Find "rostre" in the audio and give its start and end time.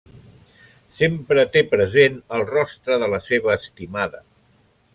2.53-2.99